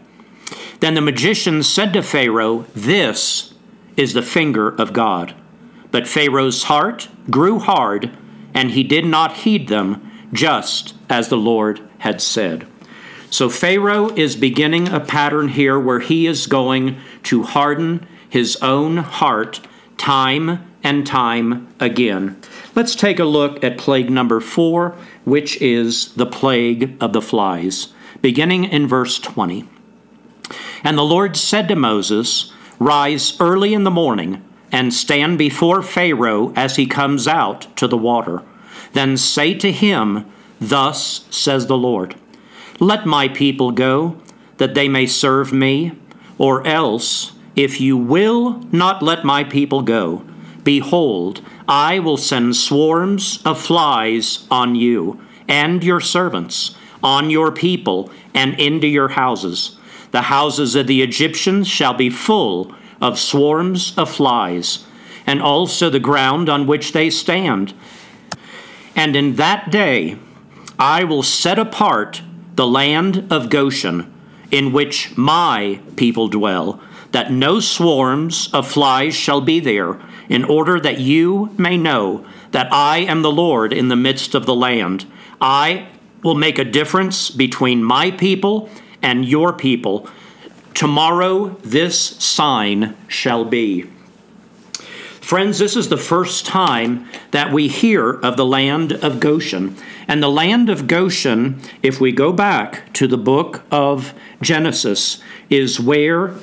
Then 0.81 0.95
the 0.95 1.01
magicians 1.01 1.67
said 1.67 1.93
to 1.93 2.03
Pharaoh, 2.03 2.65
This 2.75 3.53
is 3.95 4.13
the 4.13 4.21
finger 4.21 4.69
of 4.69 4.91
God. 4.91 5.33
But 5.91 6.07
Pharaoh's 6.07 6.63
heart 6.63 7.07
grew 7.29 7.59
hard, 7.59 8.17
and 8.53 8.71
he 8.71 8.83
did 8.83 9.05
not 9.05 9.37
heed 9.37 9.69
them, 9.69 10.11
just 10.33 10.95
as 11.09 11.29
the 11.29 11.37
Lord 11.37 11.81
had 11.99 12.21
said. 12.21 12.67
So 13.29 13.49
Pharaoh 13.49 14.09
is 14.09 14.35
beginning 14.35 14.89
a 14.89 14.99
pattern 14.99 15.49
here 15.49 15.79
where 15.79 15.99
he 15.99 16.27
is 16.27 16.45
going 16.45 16.97
to 17.23 17.43
harden 17.43 18.05
his 18.29 18.57
own 18.57 18.97
heart 18.97 19.61
time 19.97 20.63
and 20.83 21.07
time 21.07 21.73
again. 21.79 22.39
Let's 22.75 22.95
take 22.95 23.19
a 23.19 23.25
look 23.25 23.63
at 23.63 23.77
plague 23.77 24.09
number 24.09 24.39
four, 24.39 24.97
which 25.23 25.61
is 25.61 26.13
the 26.13 26.25
plague 26.25 26.95
of 27.01 27.13
the 27.13 27.21
flies, 27.21 27.93
beginning 28.21 28.65
in 28.65 28.87
verse 28.87 29.17
20. 29.17 29.67
And 30.83 30.97
the 30.97 31.03
Lord 31.03 31.37
said 31.37 31.67
to 31.69 31.75
Moses, 31.75 32.51
Rise 32.79 33.39
early 33.39 33.73
in 33.73 33.83
the 33.83 33.91
morning 33.91 34.43
and 34.71 34.93
stand 34.93 35.37
before 35.37 35.81
Pharaoh 35.81 36.51
as 36.55 36.75
he 36.75 36.85
comes 36.85 37.27
out 37.27 37.67
to 37.77 37.87
the 37.87 37.97
water. 37.97 38.43
Then 38.93 39.17
say 39.17 39.53
to 39.55 39.71
him, 39.71 40.25
Thus 40.59 41.25
says 41.29 41.67
the 41.67 41.77
Lord, 41.77 42.15
Let 42.79 43.05
my 43.05 43.27
people 43.27 43.71
go, 43.71 44.17
that 44.57 44.75
they 44.75 44.87
may 44.87 45.05
serve 45.05 45.51
me, 45.51 45.91
or 46.37 46.65
else, 46.65 47.33
if 47.55 47.79
you 47.79 47.97
will 47.97 48.61
not 48.71 49.03
let 49.03 49.23
my 49.23 49.43
people 49.43 49.81
go, 49.81 50.23
behold, 50.63 51.41
I 51.67 51.99
will 51.99 52.17
send 52.17 52.55
swarms 52.55 53.41
of 53.45 53.61
flies 53.61 54.47
on 54.49 54.75
you 54.75 55.21
and 55.47 55.83
your 55.83 55.99
servants, 55.99 56.75
on 57.03 57.29
your 57.29 57.51
people, 57.51 58.09
and 58.33 58.59
into 58.59 58.87
your 58.87 59.09
houses. 59.09 59.77
The 60.11 60.23
houses 60.23 60.75
of 60.75 60.87
the 60.87 61.01
Egyptians 61.01 61.67
shall 61.67 61.93
be 61.93 62.09
full 62.09 62.73
of 63.01 63.19
swarms 63.19 63.93
of 63.97 64.09
flies, 64.09 64.85
and 65.27 65.41
also 65.41 65.89
the 65.89 65.99
ground 65.99 66.49
on 66.49 66.65
which 66.67 66.93
they 66.93 67.09
stand. 67.09 67.73
And 68.95 69.15
in 69.15 69.35
that 69.35 69.71
day 69.71 70.17
I 70.77 71.03
will 71.03 71.23
set 71.23 71.59
apart 71.59 72.21
the 72.55 72.67
land 72.67 73.31
of 73.31 73.49
Goshen, 73.49 74.11
in 74.51 74.71
which 74.71 75.17
my 75.17 75.79
people 75.95 76.27
dwell, 76.27 76.79
that 77.11 77.31
no 77.31 77.59
swarms 77.59 78.49
of 78.53 78.67
flies 78.67 79.15
shall 79.15 79.41
be 79.41 79.59
there 79.59 79.99
in 80.29 80.43
order 80.43 80.79
that 80.79 80.99
you 80.99 81.53
may 81.57 81.77
know 81.77 82.25
that 82.51 82.71
I 82.71 82.99
am 82.99 83.21
the 83.21 83.31
Lord 83.31 83.73
in 83.73 83.87
the 83.87 83.95
midst 83.95 84.35
of 84.35 84.45
the 84.45 84.55
land. 84.55 85.05
I 85.41 85.87
will 86.23 86.35
make 86.35 86.57
a 86.57 86.63
difference 86.63 87.29
between 87.29 87.83
my 87.83 88.11
people 88.11 88.69
and 89.01 89.25
your 89.25 89.53
people. 89.53 90.07
Tomorrow 90.73 91.57
this 91.63 91.99
sign 91.99 92.95
shall 93.07 93.45
be. 93.45 93.89
Friends, 95.23 95.57
this 95.57 95.77
is 95.77 95.87
the 95.87 95.95
first 95.95 96.45
time 96.45 97.07
that 97.31 97.53
we 97.53 97.69
hear 97.69 98.11
of 98.11 98.35
the 98.35 98.45
land 98.45 98.91
of 98.91 99.21
Goshen. 99.21 99.77
And 100.05 100.21
the 100.21 100.27
land 100.27 100.69
of 100.69 100.85
Goshen, 100.85 101.61
if 101.81 102.01
we 102.01 102.11
go 102.11 102.33
back 102.33 102.91
to 102.95 103.07
the 103.07 103.17
book 103.17 103.63
of 103.71 104.13
Genesis, 104.41 105.23
is 105.49 105.79
where 105.79 106.35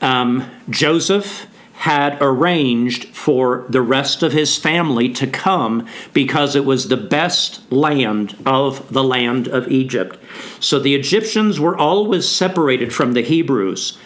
um, 0.00 0.50
Joseph 0.68 1.46
had 1.74 2.18
arranged 2.20 3.04
for 3.14 3.64
the 3.68 3.82
rest 3.82 4.24
of 4.24 4.32
his 4.32 4.58
family 4.58 5.10
to 5.10 5.28
come 5.28 5.86
because 6.12 6.56
it 6.56 6.64
was 6.64 6.88
the 6.88 6.96
best 6.96 7.70
land 7.70 8.36
of 8.44 8.92
the 8.92 9.04
land 9.04 9.46
of 9.46 9.68
Egypt. 9.68 10.18
So 10.58 10.80
the 10.80 10.96
Egyptians 10.96 11.60
were 11.60 11.78
always 11.78 12.28
separated 12.28 12.92
from 12.92 13.12
the 13.12 13.22
Hebrews. 13.22 13.96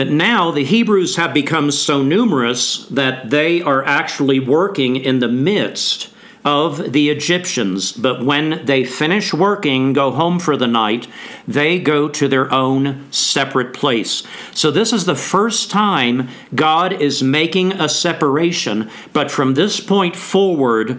But 0.00 0.08
now 0.08 0.50
the 0.50 0.64
Hebrews 0.64 1.16
have 1.16 1.34
become 1.34 1.70
so 1.70 2.02
numerous 2.02 2.86
that 2.86 3.28
they 3.28 3.60
are 3.60 3.84
actually 3.84 4.40
working 4.40 4.96
in 4.96 5.18
the 5.18 5.28
midst 5.28 6.08
of 6.42 6.92
the 6.94 7.10
Egyptians, 7.10 7.92
but 7.92 8.24
when 8.24 8.64
they 8.64 8.82
finish 8.82 9.34
working, 9.34 9.92
go 9.92 10.10
home 10.10 10.38
for 10.38 10.56
the 10.56 10.66
night, 10.66 11.06
they 11.46 11.78
go 11.78 12.08
to 12.08 12.28
their 12.28 12.50
own 12.50 13.12
separate 13.12 13.74
place. 13.74 14.22
So, 14.54 14.70
this 14.70 14.94
is 14.94 15.04
the 15.04 15.14
first 15.14 15.70
time 15.70 16.30
God 16.54 16.94
is 16.94 17.22
making 17.22 17.72
a 17.72 17.86
separation, 17.86 18.90
but 19.12 19.30
from 19.30 19.52
this 19.52 19.80
point 19.80 20.16
forward, 20.16 20.98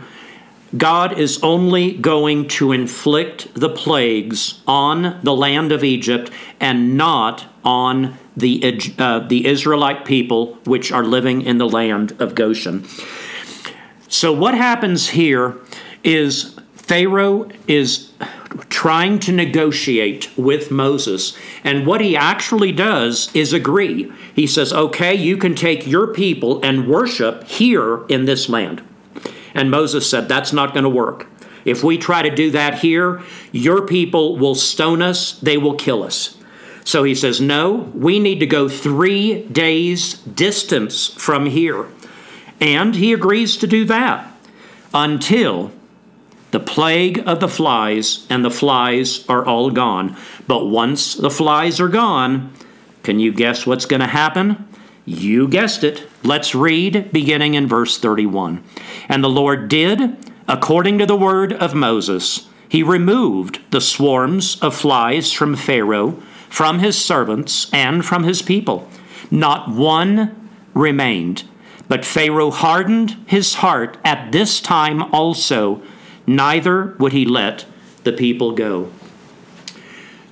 God 0.77 1.17
is 1.17 1.41
only 1.41 1.93
going 1.93 2.47
to 2.49 2.71
inflict 2.71 3.51
the 3.55 3.69
plagues 3.69 4.61
on 4.67 5.19
the 5.23 5.35
land 5.35 5.71
of 5.71 5.83
Egypt 5.83 6.29
and 6.59 6.95
not 6.95 7.47
on 7.65 8.17
the, 8.35 8.93
uh, 8.97 9.19
the 9.19 9.45
Israelite 9.45 10.05
people 10.05 10.55
which 10.65 10.91
are 10.91 11.03
living 11.03 11.41
in 11.41 11.57
the 11.57 11.67
land 11.67 12.15
of 12.21 12.35
Goshen. 12.35 12.85
So, 14.07 14.33
what 14.33 14.53
happens 14.53 15.09
here 15.09 15.57
is 16.03 16.55
Pharaoh 16.75 17.49
is 17.67 18.11
trying 18.69 19.19
to 19.19 19.31
negotiate 19.31 20.29
with 20.37 20.71
Moses. 20.71 21.37
And 21.63 21.85
what 21.85 22.01
he 22.01 22.17
actually 22.17 22.71
does 22.71 23.33
is 23.33 23.53
agree. 23.53 24.11
He 24.35 24.47
says, 24.47 24.73
okay, 24.73 25.15
you 25.15 25.37
can 25.37 25.55
take 25.55 25.87
your 25.87 26.07
people 26.07 26.59
and 26.63 26.87
worship 26.87 27.45
here 27.45 28.05
in 28.07 28.25
this 28.25 28.49
land. 28.49 28.83
And 29.53 29.71
Moses 29.71 30.09
said, 30.09 30.27
that's 30.27 30.53
not 30.53 30.73
going 30.73 30.83
to 30.83 30.89
work. 30.89 31.27
If 31.63 31.83
we 31.83 31.97
try 31.97 32.23
to 32.23 32.33
do 32.33 32.51
that 32.51 32.79
here, 32.79 33.21
your 33.51 33.85
people 33.85 34.37
will 34.37 34.55
stone 34.55 35.01
us, 35.01 35.39
they 35.39 35.57
will 35.57 35.75
kill 35.75 36.03
us. 36.03 36.37
So 36.83 37.03
he 37.03 37.15
says, 37.15 37.39
no, 37.39 37.91
we 37.93 38.19
need 38.19 38.39
to 38.39 38.45
go 38.45 38.67
three 38.67 39.43
days' 39.43 40.15
distance 40.15 41.07
from 41.07 41.45
here. 41.45 41.87
And 42.59 42.95
he 42.95 43.13
agrees 43.13 43.57
to 43.57 43.67
do 43.67 43.85
that 43.85 44.31
until 44.93 45.71
the 46.51 46.59
plague 46.59 47.23
of 47.25 47.39
the 47.39 47.47
flies 47.47 48.27
and 48.29 48.43
the 48.43 48.51
flies 48.51 49.27
are 49.27 49.45
all 49.45 49.71
gone. 49.71 50.15
But 50.47 50.65
once 50.65 51.15
the 51.15 51.29
flies 51.29 51.79
are 51.79 51.87
gone, 51.87 52.53
can 53.03 53.19
you 53.19 53.31
guess 53.31 53.65
what's 53.65 53.85
going 53.85 54.01
to 54.01 54.07
happen? 54.07 54.67
You 55.05 55.47
guessed 55.47 55.83
it. 55.83 56.07
Let's 56.23 56.53
read 56.53 57.11
beginning 57.11 57.55
in 57.55 57.67
verse 57.67 57.97
31. 57.97 58.63
And 59.09 59.23
the 59.23 59.29
Lord 59.29 59.69
did 59.69 60.17
according 60.47 60.99
to 60.99 61.05
the 61.05 61.15
word 61.15 61.53
of 61.53 61.73
Moses. 61.73 62.47
He 62.67 62.83
removed 62.83 63.59
the 63.71 63.81
swarms 63.81 64.59
of 64.61 64.75
flies 64.75 65.31
from 65.31 65.55
Pharaoh, 65.55 66.21
from 66.51 66.79
his 66.79 67.03
servants, 67.03 67.73
and 67.73 68.05
from 68.05 68.23
his 68.25 68.41
people. 68.41 68.87
Not 69.31 69.69
one 69.69 70.49
remained. 70.73 71.45
But 71.87 72.03
Pharaoh 72.05 72.51
hardened 72.51 73.15
his 73.25 73.55
heart 73.55 73.97
at 74.03 74.33
this 74.33 74.59
time 74.59 75.01
also, 75.13 75.81
neither 76.27 76.93
would 76.99 77.13
he 77.13 77.25
let 77.25 77.65
the 78.03 78.11
people 78.11 78.51
go. 78.51 78.91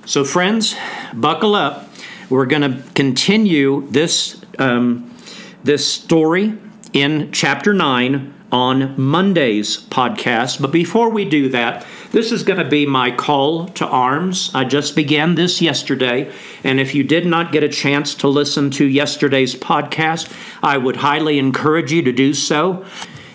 So, 0.04 0.22
friends, 0.22 0.76
buckle 1.14 1.54
up. 1.54 1.88
We're 2.28 2.46
going 2.46 2.70
to 2.70 2.82
continue 2.94 3.88
this, 3.88 4.42
um, 4.58 5.16
this 5.64 5.90
story 5.90 6.58
in 6.92 7.32
chapter 7.32 7.72
9 7.72 8.34
on 8.52 9.00
Monday's 9.00 9.78
podcast. 9.78 10.60
But 10.60 10.72
before 10.72 11.10
we 11.10 11.24
do 11.24 11.48
that, 11.50 11.86
this 12.12 12.32
is 12.32 12.42
going 12.42 12.58
to 12.58 12.68
be 12.68 12.86
my 12.86 13.10
call 13.10 13.68
to 13.68 13.86
arms. 13.86 14.50
I 14.54 14.64
just 14.64 14.96
began 14.96 15.36
this 15.36 15.62
yesterday, 15.62 16.32
and 16.64 16.80
if 16.80 16.94
you 16.94 17.04
did 17.04 17.26
not 17.26 17.52
get 17.52 17.62
a 17.62 17.68
chance 17.68 18.14
to 18.16 18.28
listen 18.28 18.70
to 18.72 18.84
yesterday's 18.84 19.54
podcast, 19.54 20.32
I 20.62 20.76
would 20.76 20.96
highly 20.96 21.38
encourage 21.38 21.92
you 21.92 22.02
to 22.02 22.12
do 22.12 22.34
so. 22.34 22.84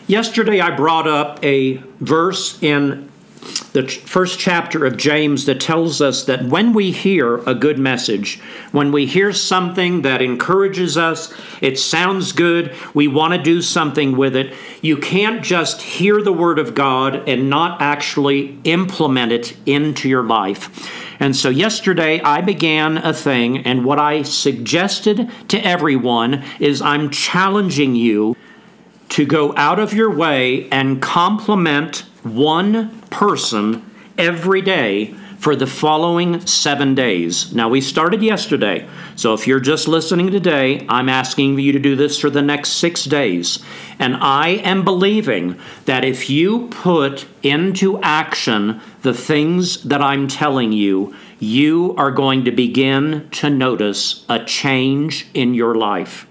Yesterday, 0.08 0.60
I 0.60 0.76
brought 0.76 1.08
up 1.08 1.44
a 1.44 1.78
verse 2.00 2.62
in 2.62 3.10
the 3.74 3.88
first 3.88 4.40
chapter 4.40 4.86
of 4.86 4.98
James 4.98 5.46
that 5.46 5.60
tells 5.60 6.02
us 6.02 6.24
that 6.26 6.46
when 6.46 6.74
we 6.74 6.92
hear 6.92 7.38
a 7.48 7.54
good 7.54 7.78
message, 7.78 8.40
when 8.72 8.92
we 8.92 9.06
hear 9.06 9.34
something 9.34 10.02
that 10.04 10.22
encourages 10.22 10.98
us, 10.98 11.34
it 11.62 11.78
sounds 11.78 12.32
good, 12.32 12.74
we 12.94 13.08
want 13.08 13.34
to 13.34 13.42
do 13.42 13.62
something 13.62 14.16
with 14.16 14.36
it, 14.36 14.54
you 14.82 14.98
can't 14.98 15.44
just 15.44 15.82
hear 15.82 16.22
the 16.22 16.34
Word 16.34 16.58
of 16.58 16.74
God 16.74 17.28
and 17.28 17.50
not 17.50 17.82
actually 17.82 18.58
implement 18.64 19.32
it 19.32 19.58
into 19.66 20.10
your 20.10 20.24
life. 20.24 20.90
And 21.20 21.36
so 21.36 21.50
yesterday 21.50 22.22
I 22.22 22.42
began 22.42 22.98
a 22.98 23.14
thing, 23.14 23.60
and 23.60 23.86
what 23.86 24.00
I 24.00 24.24
suggested 24.24 25.30
to 25.50 25.66
everyone 25.66 26.44
is 26.60 26.82
I'm 26.82 27.10
challenging 27.10 27.96
you 27.96 28.36
to 29.10 29.26
go 29.26 29.56
out 29.56 29.80
of 29.80 29.94
your 29.94 30.10
way 30.10 30.70
and 30.72 31.02
compliment 31.02 32.06
one 32.26 33.00
person 33.10 33.90
every 34.18 34.62
day 34.62 35.16
for 35.38 35.56
the 35.56 35.68
following 35.68 36.40
seven 36.48 36.96
days. 36.96 37.54
Now, 37.54 37.70
we 37.70 37.80
started 37.80 38.24
yesterday, 38.24 38.88
so 39.16 39.34
if 39.34 39.46
you're 39.46 39.60
just 39.60 39.88
listening 39.88 40.32
today, 40.32 40.86
I'm 40.90 41.08
asking 41.08 41.60
you 41.60 41.72
to 41.74 41.80
do 41.80 41.96
this 41.96 42.20
for 42.20 42.32
the 42.32 42.42
next 42.42 42.70
six 42.70 43.04
days. 43.04 43.64
And 44.00 44.16
I 44.16 44.50
am 44.64 44.84
believing 44.84 45.60
that 45.86 46.04
if 46.04 46.30
you 46.30 46.68
put 46.70 47.28
into 47.44 48.02
action 48.02 48.82
the 49.04 49.14
things 49.14 49.84
that 49.84 50.02
I'm 50.02 50.28
telling 50.28 50.72
you, 50.72 51.16
you 51.40 51.94
are 51.96 52.12
going 52.12 52.46
to 52.46 52.52
begin 52.52 53.30
to 53.34 53.50
notice 53.50 54.26
a 54.28 54.44
change 54.44 55.28
in 55.36 55.54
your 55.54 55.76
life. 55.76 56.26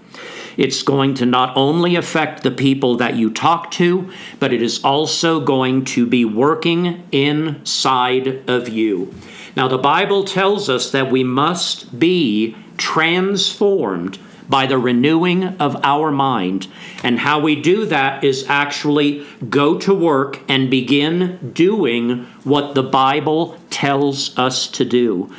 It's 0.57 0.83
going 0.83 1.15
to 1.15 1.25
not 1.25 1.55
only 1.55 1.95
affect 1.95 2.43
the 2.43 2.51
people 2.51 2.97
that 2.97 3.15
you 3.15 3.31
talk 3.31 3.71
to, 3.71 4.11
but 4.39 4.53
it 4.53 4.61
is 4.61 4.83
also 4.83 5.39
going 5.39 5.85
to 5.85 6.05
be 6.05 6.25
working 6.25 7.07
inside 7.11 8.49
of 8.49 8.69
you. 8.69 9.13
Now, 9.55 9.67
the 9.67 9.77
Bible 9.77 10.23
tells 10.23 10.69
us 10.69 10.91
that 10.91 11.11
we 11.11 11.23
must 11.23 11.97
be 11.97 12.55
transformed 12.77 14.19
by 14.49 14.65
the 14.65 14.77
renewing 14.77 15.43
of 15.59 15.77
our 15.83 16.11
mind. 16.11 16.67
And 17.03 17.19
how 17.19 17.39
we 17.39 17.55
do 17.55 17.85
that 17.85 18.23
is 18.23 18.45
actually 18.47 19.25
go 19.49 19.77
to 19.79 19.93
work 19.93 20.39
and 20.47 20.69
begin 20.69 21.51
doing 21.53 22.25
what 22.43 22.75
the 22.75 22.83
Bible 22.83 23.57
tells 23.69 24.37
us 24.37 24.67
to 24.67 24.85
do. 24.85 25.33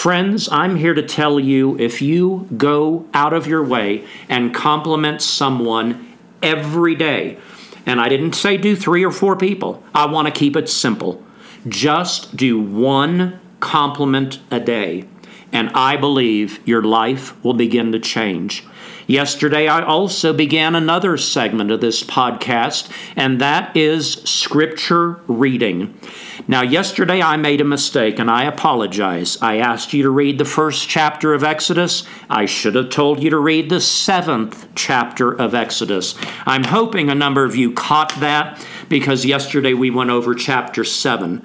Friends, 0.00 0.48
I'm 0.50 0.76
here 0.76 0.94
to 0.94 1.02
tell 1.02 1.38
you 1.38 1.78
if 1.78 2.00
you 2.00 2.48
go 2.56 3.04
out 3.12 3.34
of 3.34 3.46
your 3.46 3.62
way 3.62 4.06
and 4.30 4.54
compliment 4.54 5.20
someone 5.20 6.16
every 6.42 6.94
day, 6.94 7.36
and 7.84 8.00
I 8.00 8.08
didn't 8.08 8.32
say 8.32 8.56
do 8.56 8.74
three 8.74 9.04
or 9.04 9.10
four 9.10 9.36
people, 9.36 9.84
I 9.94 10.06
want 10.06 10.26
to 10.26 10.32
keep 10.32 10.56
it 10.56 10.70
simple. 10.70 11.22
Just 11.68 12.34
do 12.34 12.58
one 12.58 13.40
compliment 13.60 14.38
a 14.50 14.58
day, 14.58 15.04
and 15.52 15.68
I 15.74 15.98
believe 15.98 16.66
your 16.66 16.82
life 16.82 17.34
will 17.44 17.52
begin 17.52 17.92
to 17.92 17.98
change. 17.98 18.64
Yesterday, 19.10 19.66
I 19.66 19.82
also 19.82 20.32
began 20.32 20.76
another 20.76 21.16
segment 21.16 21.72
of 21.72 21.80
this 21.80 22.04
podcast, 22.04 22.88
and 23.16 23.40
that 23.40 23.76
is 23.76 24.22
scripture 24.22 25.18
reading. 25.26 25.98
Now, 26.46 26.62
yesterday 26.62 27.20
I 27.20 27.36
made 27.36 27.60
a 27.60 27.64
mistake 27.64 28.20
and 28.20 28.30
I 28.30 28.44
apologize. 28.44 29.36
I 29.42 29.58
asked 29.58 29.92
you 29.92 30.04
to 30.04 30.10
read 30.10 30.38
the 30.38 30.44
first 30.44 30.88
chapter 30.88 31.34
of 31.34 31.42
Exodus. 31.42 32.04
I 32.28 32.46
should 32.46 32.76
have 32.76 32.90
told 32.90 33.20
you 33.20 33.30
to 33.30 33.38
read 33.40 33.68
the 33.68 33.80
seventh 33.80 34.68
chapter 34.76 35.32
of 35.32 35.56
Exodus. 35.56 36.14
I'm 36.46 36.62
hoping 36.62 37.10
a 37.10 37.14
number 37.16 37.42
of 37.42 37.56
you 37.56 37.72
caught 37.72 38.14
that 38.20 38.64
because 38.88 39.24
yesterday 39.24 39.74
we 39.74 39.90
went 39.90 40.10
over 40.10 40.36
chapter 40.36 40.84
7. 40.84 41.44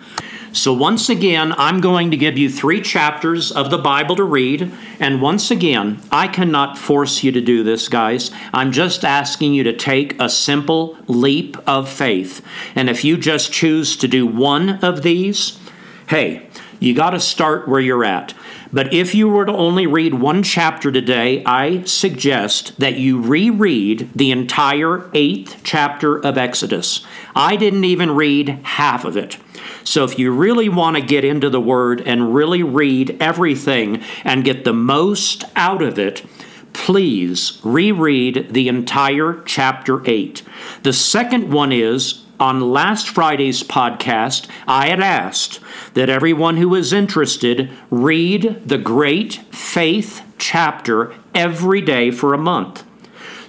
So, 0.55 0.71
once 0.71 1.09
again, 1.09 1.53
I'm 1.57 1.81
going 1.81 2.11
to 2.11 2.17
give 2.17 2.37
you 2.37 2.49
three 2.49 2.79
chapters 2.79 3.51
of 3.51 3.69
the 3.69 3.77
Bible 3.77 4.15
to 4.15 4.23
read. 4.23 4.71
And 5.01 5.21
once 5.21 5.51
again, 5.51 5.99
I 6.13 6.29
cannot 6.29 6.77
force 6.77 7.23
you 7.23 7.33
to 7.33 7.41
do 7.41 7.61
this, 7.61 7.89
guys. 7.89 8.31
I'm 8.53 8.71
just 8.71 9.03
asking 9.03 9.53
you 9.53 9.65
to 9.65 9.75
take 9.75 10.17
a 10.17 10.29
simple 10.29 10.97
leap 11.07 11.57
of 11.67 11.89
faith. 11.89 12.41
And 12.73 12.89
if 12.89 13.03
you 13.03 13.17
just 13.17 13.51
choose 13.51 13.97
to 13.97 14.07
do 14.07 14.25
one 14.25 14.81
of 14.81 15.01
these, 15.03 15.59
hey, 16.07 16.47
you 16.79 16.93
got 16.93 17.11
to 17.11 17.19
start 17.19 17.67
where 17.67 17.79
you're 17.79 18.03
at. 18.03 18.33
But 18.71 18.93
if 18.93 19.15
you 19.15 19.29
were 19.29 19.45
to 19.45 19.53
only 19.53 19.87
read 19.87 20.15
one 20.15 20.43
chapter 20.43 20.91
today, 20.91 21.43
I 21.45 21.83
suggest 21.83 22.77
that 22.79 22.97
you 22.97 23.21
reread 23.21 24.09
the 24.13 24.31
entire 24.31 25.09
eighth 25.13 25.61
chapter 25.63 26.17
of 26.17 26.37
Exodus. 26.37 27.05
I 27.35 27.55
didn't 27.55 27.85
even 27.85 28.11
read 28.11 28.59
half 28.63 29.05
of 29.05 29.15
it. 29.15 29.37
So 29.83 30.03
if 30.03 30.19
you 30.19 30.31
really 30.31 30.67
want 30.67 30.97
to 30.97 31.01
get 31.01 31.23
into 31.23 31.49
the 31.49 31.61
Word 31.61 32.01
and 32.01 32.35
really 32.35 32.63
read 32.63 33.17
everything 33.21 34.01
and 34.23 34.43
get 34.43 34.65
the 34.65 34.73
most 34.73 35.45
out 35.55 35.81
of 35.81 35.97
it, 35.97 36.25
please 36.73 37.61
reread 37.63 38.47
the 38.51 38.67
entire 38.67 39.41
chapter 39.45 40.01
8. 40.05 40.43
The 40.83 40.91
second 40.91 41.51
one 41.51 41.71
is 41.71 42.24
on 42.39 42.71
last 42.71 43.09
Friday's 43.09 43.63
podcast, 43.63 44.47
I 44.67 44.87
had 44.87 44.99
asked 44.99 45.59
that 45.93 46.09
everyone 46.09 46.57
who 46.57 46.75
is 46.75 46.93
interested 46.93 47.69
read 47.89 48.61
the 48.65 48.77
Great 48.77 49.35
Faith 49.53 50.21
chapter 50.37 51.13
every 51.33 51.81
day 51.81 52.11
for 52.11 52.33
a 52.33 52.37
month. 52.37 52.83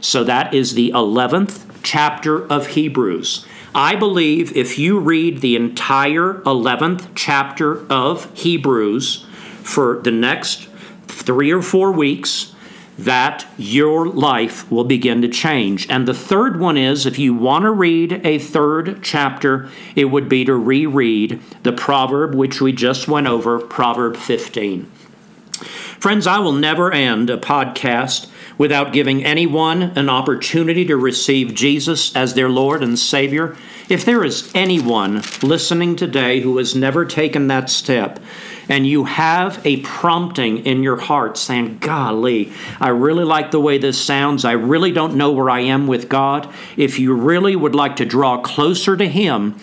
So 0.01 0.25
that 0.25 0.55
is 0.55 0.75
the 0.75 0.92
11th 0.94 1.64
chapter 1.83 2.46
of 2.46 2.68
Hebrews. 2.68 3.46
I 3.75 3.94
believe 3.94 4.57
if 4.57 4.79
you 4.79 4.99
read 4.99 5.40
the 5.40 5.57
entire 5.57 6.40
11th 6.44 7.09
chapter 7.14 7.87
of 7.92 8.33
Hebrews 8.35 9.27
for 9.62 10.01
the 10.03 10.11
next 10.11 10.68
three 11.09 11.53
or 11.53 11.61
four 11.62 11.92
weeks, 11.92 12.55
that 12.98 13.46
your 13.59 14.06
life 14.06 14.70
will 14.70 14.85
begin 14.85 15.22
to 15.22 15.28
change. 15.28 15.88
And 15.90 16.09
the 16.09 16.14
third 16.14 16.59
one 16.59 16.76
is 16.76 17.04
if 17.04 17.18
you 17.18 17.35
want 17.35 17.64
to 17.64 17.70
read 17.70 18.20
a 18.24 18.38
third 18.38 19.00
chapter, 19.02 19.68
it 19.94 20.06
would 20.06 20.28
be 20.28 20.44
to 20.44 20.54
reread 20.54 21.40
the 21.62 21.72
proverb 21.72 22.35
which 22.35 22.61
we 22.61 22.72
just 22.72 23.09
went 23.09 23.26
over, 23.26 23.59
Proverb 23.59 24.16
15. 24.16 24.90
Friends, 25.98 26.26
I 26.26 26.38
will 26.38 26.52
never 26.52 26.92
end 26.92 27.30
a 27.30 27.38
podcast 27.38 28.28
without 28.59 28.92
giving 28.92 29.24
anyone 29.24 29.82
an 29.82 30.09
opportunity 30.09 30.85
to 30.87 30.96
receive 30.96 31.54
Jesus 31.54 32.14
as 32.14 32.35
their 32.35 32.48
Lord 32.48 32.82
and 32.82 32.98
Savior. 32.98 33.56
If 33.88 34.04
there 34.04 34.24
is 34.24 34.50
anyone 34.54 35.22
listening 35.42 35.96
today 35.96 36.40
who 36.40 36.56
has 36.59 36.74
never 36.74 37.04
taken 37.04 37.48
that 37.48 37.70
step, 37.70 38.18
and 38.68 38.87
you 38.87 39.05
have 39.05 39.64
a 39.64 39.79
prompting 39.79 40.66
in 40.66 40.83
your 40.83 40.96
heart 40.96 41.37
saying, 41.37 41.79
Golly, 41.79 42.52
I 42.81 42.88
really 42.88 43.24
like 43.24 43.50
the 43.50 43.61
way 43.61 43.79
this 43.79 44.02
sounds. 44.02 44.44
I 44.44 44.52
really 44.52 44.92
don't 44.92 45.16
know 45.16 45.33
where 45.33 45.50
I 45.50 45.61
am 45.61 45.87
with 45.87 46.09
God. 46.09 46.52
If 46.76 46.98
you 46.98 47.14
really 47.14 47.57
would 47.57 47.74
like 47.74 47.96
to 47.96 48.05
draw 48.05 48.38
closer 48.40 48.96
to 48.96 49.09
Him, 49.09 49.57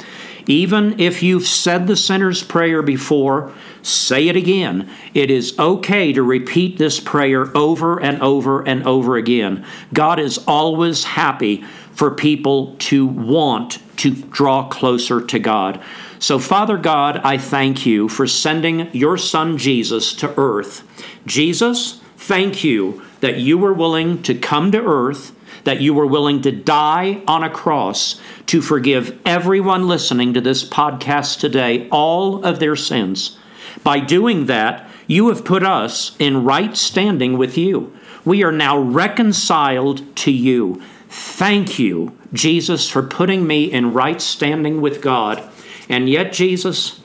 even 0.47 0.99
if 0.99 1.23
you've 1.23 1.47
said 1.47 1.87
the 1.87 1.95
sinner's 1.95 2.43
prayer 2.43 2.81
before, 2.81 3.53
say 3.81 4.27
it 4.27 4.35
again. 4.35 4.89
It 5.13 5.31
is 5.31 5.57
okay 5.57 6.11
to 6.13 6.23
repeat 6.23 6.77
this 6.77 6.99
prayer 6.99 7.55
over 7.55 8.01
and 8.01 8.21
over 8.21 8.61
and 8.67 8.85
over 8.85 9.15
again. 9.15 9.65
God 9.93 10.19
is 10.19 10.37
always 10.47 11.03
happy 11.03 11.63
for 11.93 12.11
people 12.11 12.75
to 12.79 13.05
want 13.05 13.79
to 13.97 14.11
draw 14.11 14.67
closer 14.67 15.21
to 15.21 15.39
God. 15.39 15.81
So, 16.23 16.39
Father 16.39 16.77
God, 16.77 17.19
I 17.25 17.37
thank 17.37 17.85
you 17.85 18.07
for 18.07 18.27
sending 18.27 18.89
your 18.93 19.17
Son 19.17 19.57
Jesus 19.57 20.13
to 20.13 20.33
earth. 20.39 20.81
Jesus, 21.25 21.99
thank 22.15 22.63
you 22.63 23.01
that 23.19 23.39
you 23.39 23.57
were 23.57 23.73
willing 23.73 24.23
to 24.23 24.33
come 24.33 24.71
to 24.71 24.81
earth, 24.81 25.33
that 25.65 25.81
you 25.81 25.93
were 25.93 26.07
willing 26.07 26.41
to 26.43 26.51
die 26.53 27.21
on 27.27 27.43
a 27.43 27.49
cross 27.49 28.21
to 28.45 28.61
forgive 28.61 29.19
everyone 29.25 29.89
listening 29.89 30.33
to 30.33 30.39
this 30.39 30.63
podcast 30.63 31.41
today 31.41 31.89
all 31.89 32.45
of 32.45 32.59
their 32.59 32.77
sins. 32.77 33.37
By 33.83 33.99
doing 33.99 34.45
that, 34.45 34.89
you 35.07 35.27
have 35.27 35.43
put 35.43 35.63
us 35.63 36.15
in 36.19 36.45
right 36.45 36.77
standing 36.77 37.37
with 37.37 37.57
you. 37.57 37.93
We 38.23 38.45
are 38.45 38.51
now 38.53 38.79
reconciled 38.79 40.15
to 40.15 40.31
you. 40.31 40.81
Thank 41.09 41.79
you, 41.79 42.17
Jesus, 42.31 42.89
for 42.89 43.03
putting 43.03 43.45
me 43.45 43.69
in 43.69 43.91
right 43.91 44.21
standing 44.21 44.79
with 44.79 45.01
God. 45.01 45.49
And 45.89 46.09
yet, 46.09 46.33
Jesus, 46.33 47.01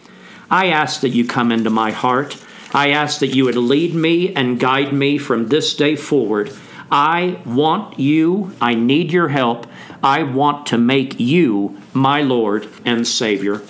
I 0.51 0.67
ask 0.67 1.01
that 1.01 1.11
you 1.11 1.27
come 1.27 1.53
into 1.53 1.71
my 1.71 1.91
heart. 1.91 2.43
I 2.73 2.91
ask 2.91 3.21
that 3.21 3.35
you 3.35 3.45
would 3.45 3.57
lead 3.57 3.95
me 3.95 4.35
and 4.35 4.61
guide 4.61 4.93
me 4.93 5.19
from 5.19 5.49
this 5.49 5.75
day 5.75 5.97
forward. 5.97 6.53
I 6.91 7.41
want 7.45 7.99
you. 7.99 8.55
I 8.61 8.75
need 8.75 9.13
your 9.13 9.29
help. 9.29 9.67
I 10.03 10.23
want 10.23 10.67
to 10.69 10.79
make 10.79 11.19
you 11.19 11.79
my 11.93 12.23
Lord 12.23 12.69
and 12.85 13.07
Savior. 13.07 13.63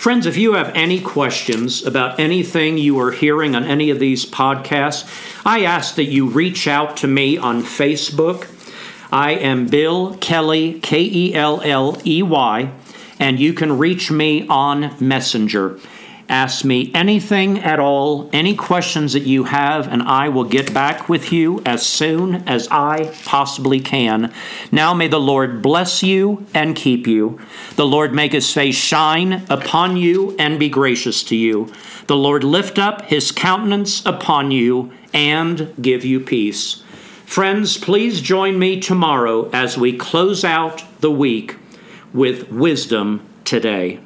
Friends, 0.00 0.24
if 0.24 0.36
you 0.38 0.54
have 0.54 0.74
any 0.74 0.98
questions 0.98 1.84
about 1.84 2.18
anything 2.18 2.78
you 2.78 2.98
are 3.00 3.12
hearing 3.12 3.54
on 3.54 3.64
any 3.64 3.90
of 3.90 3.98
these 3.98 4.24
podcasts, 4.24 5.06
I 5.44 5.64
ask 5.64 5.94
that 5.96 6.06
you 6.06 6.26
reach 6.26 6.66
out 6.66 6.96
to 6.98 7.06
me 7.06 7.36
on 7.36 7.62
Facebook. 7.62 8.48
I 9.12 9.32
am 9.32 9.66
Bill 9.66 10.16
Kelley, 10.16 10.80
K 10.80 11.02
E 11.02 11.34
L 11.34 11.60
L 11.62 12.00
E 12.06 12.22
Y, 12.22 12.72
and 13.20 13.38
you 13.38 13.52
can 13.52 13.78
reach 13.78 14.10
me 14.10 14.48
on 14.48 14.96
Messenger. 14.98 15.78
Ask 16.30 16.64
me 16.64 16.92
anything 16.94 17.58
at 17.58 17.80
all, 17.80 18.30
any 18.32 18.54
questions 18.54 19.14
that 19.14 19.24
you 19.24 19.44
have, 19.44 19.88
and 19.88 20.00
I 20.00 20.28
will 20.28 20.44
get 20.44 20.72
back 20.72 21.08
with 21.08 21.32
you 21.32 21.60
as 21.66 21.84
soon 21.84 22.48
as 22.48 22.68
I 22.70 23.12
possibly 23.24 23.80
can. 23.80 24.32
Now 24.70 24.94
may 24.94 25.08
the 25.08 25.18
Lord 25.18 25.60
bless 25.60 26.04
you 26.04 26.46
and 26.54 26.76
keep 26.76 27.08
you. 27.08 27.40
The 27.74 27.86
Lord 27.86 28.14
make 28.14 28.30
his 28.30 28.52
face 28.54 28.76
shine 28.76 29.44
upon 29.50 29.96
you 29.96 30.36
and 30.38 30.56
be 30.56 30.68
gracious 30.68 31.24
to 31.24 31.36
you. 31.36 31.72
The 32.06 32.16
Lord 32.16 32.44
lift 32.44 32.78
up 32.78 33.02
his 33.06 33.32
countenance 33.32 34.06
upon 34.06 34.52
you 34.52 34.92
and 35.12 35.74
give 35.82 36.04
you 36.04 36.20
peace. 36.20 36.84
Friends, 37.26 37.76
please 37.76 38.20
join 38.20 38.56
me 38.56 38.78
tomorrow 38.78 39.50
as 39.52 39.76
we 39.76 39.96
close 39.96 40.44
out 40.44 40.84
the 41.00 41.10
week 41.10 41.56
with 42.12 42.50
wisdom 42.50 43.26
today. 43.44 44.00